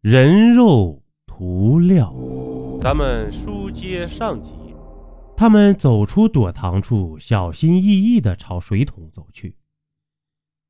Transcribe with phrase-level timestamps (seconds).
[0.00, 2.14] 人肉涂料。
[2.80, 4.52] 咱们书接上集，
[5.36, 9.56] 他们走出躲藏处，小心翼翼地朝水桶走去。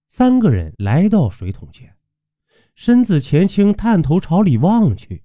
[0.08, 1.94] 三个人来到水桶前，
[2.74, 5.22] 身子前倾，探头朝里望去。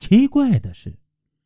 [0.00, 0.98] 奇怪的是，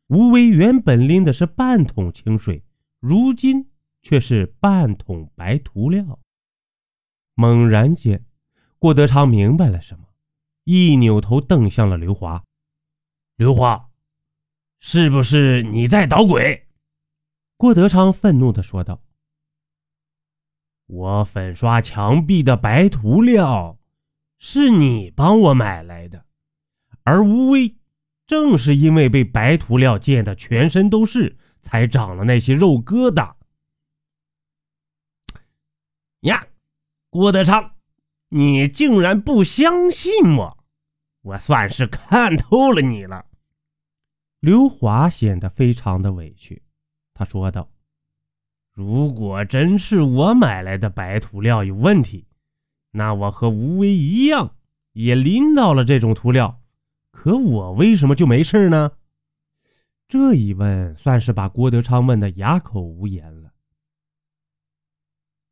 [0.07, 2.63] 吴威原本拎的是半桶清水，
[2.99, 3.69] 如今
[4.01, 6.17] 却是半桶白涂料。
[7.35, 8.25] 猛然间，
[8.79, 10.05] 郭德昌明白了什么，
[10.65, 12.43] 一扭头瞪向了刘华。
[13.35, 13.91] 刘华，
[14.79, 16.67] 是不是你在捣鬼？
[17.55, 19.01] 郭德昌愤怒地说道。
[20.87, 23.79] 我粉刷墙壁的白涂料，
[24.39, 26.25] 是你帮我买来的，
[27.03, 27.75] 而吴威
[28.25, 33.35] 正是因为被白涂料溅得全身都是，才长了那些肉疙瘩。
[36.21, 36.47] 呀，
[37.09, 37.75] 郭德昌，
[38.29, 40.64] 你竟然不相信我，
[41.25, 43.25] 我算是看透了你了。
[44.39, 46.61] 刘华显得非常的委屈，
[47.15, 47.67] 他说道。
[48.71, 52.27] 如果真是我买来的白涂料有问题，
[52.91, 54.55] 那我和吴威一样
[54.91, 56.61] 也淋到了这种涂料，
[57.09, 58.91] 可我为什么就没事呢？
[60.07, 63.51] 这一问算是把郭德昌问的哑口无言了。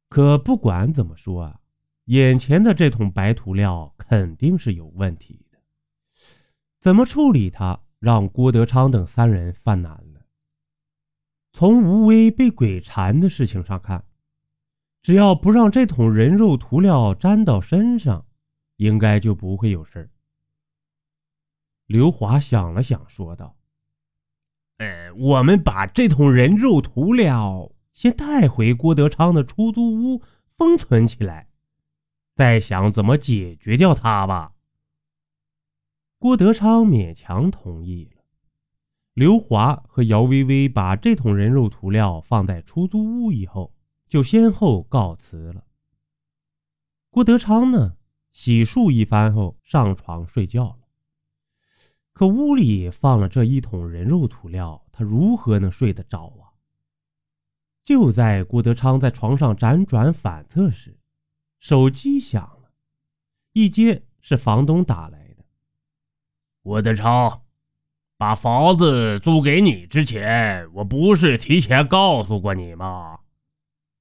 [0.08, 1.60] 可不管怎么说啊，
[2.06, 5.48] 眼前的这桶白涂料肯定是有问题，
[6.84, 10.26] 怎么处理他，让郭德昌等三人犯难了。
[11.54, 14.04] 从吴威被鬼缠的事情上看，
[15.02, 18.26] 只要不让这桶人肉涂料沾到身上，
[18.76, 20.12] 应该就不会有事
[21.86, 23.56] 刘华想了想，说道
[24.80, 30.22] ：“呃，我们把这桶人肉涂料先带回郭德昌的出租屋
[30.58, 31.48] 封存起来，
[32.36, 34.53] 再想怎么解决掉它吧。”
[36.24, 38.24] 郭德昌勉强同意了。
[39.14, 43.74] 刘华和姚薇薇把这桶人肉涂料放在出租屋以后，
[44.08, 45.66] 就先后告辞了。
[47.10, 47.98] 郭德昌呢，
[48.32, 50.88] 洗漱一番后上床睡觉了。
[52.14, 56.56] 可屋里放了这一桶人肉涂料，他如何能睡得着啊？
[57.84, 60.98] 就在郭德昌在床上辗转反侧时，
[61.60, 62.72] 手机响了，
[63.52, 65.23] 一接是房东打来
[66.64, 66.92] 我的。
[66.92, 67.40] 郭德昌。
[68.16, 73.20] 把房子租给你之前，我不是提前告诉过你吗？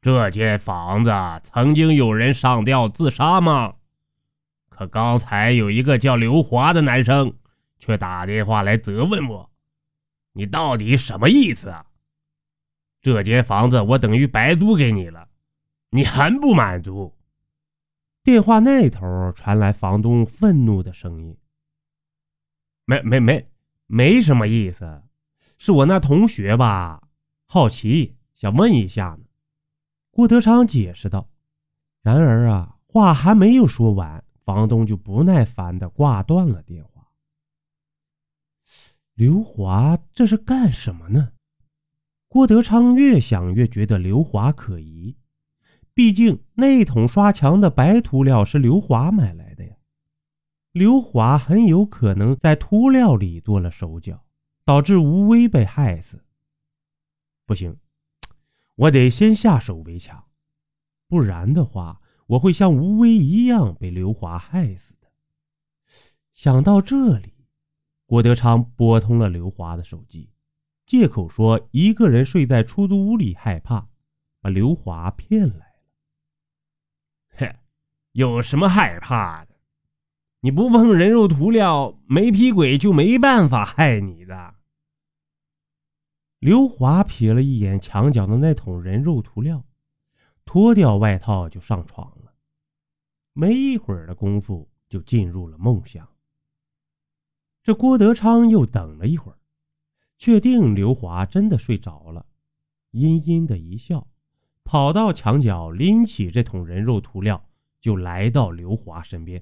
[0.00, 1.10] 这间房子
[1.42, 3.74] 曾经有人上吊自杀吗？
[4.68, 7.34] 可刚才有一个叫刘华的男生
[7.80, 9.50] 却打电话来责问我，
[10.34, 11.84] 你到底什么意思啊？
[13.00, 15.26] 这间房子我等于白租给你了，
[15.90, 17.12] 你还不满足？
[18.22, 21.36] 电话那头传来房东愤怒的声音
[22.84, 23.48] ：“没没没。”
[23.94, 25.02] 没什么意思，
[25.58, 27.08] 是我那同学吧，
[27.46, 29.26] 好奇想问一下呢。
[30.10, 31.28] 郭德昌解释道。
[32.00, 37.06] 然而啊，话还没有说完，房东就不耐烦的挂断了电话。
[39.12, 41.32] 刘华这是干什么呢？
[42.28, 45.14] 郭德昌越想越觉得刘华可疑，
[45.92, 49.51] 毕竟那桶刷墙的白涂料是刘华买来的。
[50.72, 54.24] 刘华很有可能在涂料里做了手脚，
[54.64, 56.24] 导致吴威被害死。
[57.44, 57.78] 不行，
[58.76, 60.24] 我得先下手为强，
[61.08, 65.12] 不然的话，我会像吴威一样被刘华害死的。
[66.32, 67.34] 想到这里，
[68.06, 70.30] 郭德昌拨通了刘华的手机，
[70.86, 73.88] 借口说一个人睡在出租屋里害怕，
[74.40, 75.82] 把刘华骗来了。
[77.36, 77.56] 哼，
[78.12, 79.51] 有什么害怕的？
[80.44, 84.56] 你不碰人肉涂料，没皮鬼就没办法害你的。
[86.40, 89.64] 刘华瞥了一眼墙角的那桶人肉涂料，
[90.44, 92.34] 脱掉外套就上床了。
[93.32, 96.08] 没一会儿的功夫，就进入了梦乡。
[97.62, 99.38] 这郭德昌又等了一会儿，
[100.18, 102.26] 确定刘华真的睡着了，
[102.90, 104.08] 阴阴的一笑，
[104.64, 107.48] 跑到墙角拎起这桶人肉涂料，
[107.80, 109.40] 就来到刘华身边。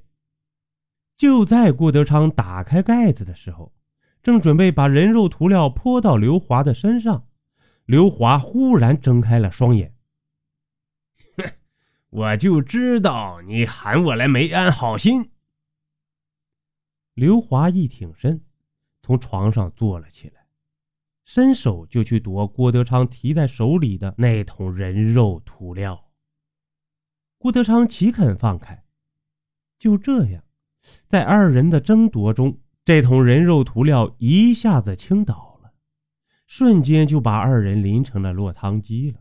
[1.21, 3.75] 就在郭德昌打开盖子的时候，
[4.23, 7.29] 正准备把人肉涂料泼到刘华的身上，
[7.85, 9.95] 刘华忽然睁开了双眼。
[11.37, 11.53] 哼，
[12.09, 15.31] 我就知道你喊我来没安好心。
[17.13, 18.43] 刘华一挺身，
[19.03, 20.47] 从床上坐了起来，
[21.27, 26.11] 伸手就去夺郭德昌提在手里的那桶人肉涂料。
[27.37, 28.83] 郭德昌岂肯放开？
[29.79, 30.43] 就这样。
[31.09, 35.73] 在二人的争夺中，这桶人肉涂料一下子倾倒了，
[36.47, 39.21] 瞬间就把二人淋成了落汤鸡了。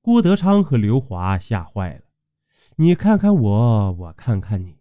[0.00, 2.02] 郭德昌和刘华吓坏了，
[2.76, 4.76] 你看看我，我看看你，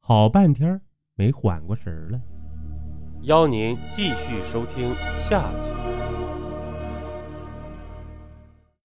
[0.00, 0.80] 好半天
[1.14, 2.20] 没缓过神来。
[3.22, 4.94] 邀您继续收听
[5.28, 5.87] 下集。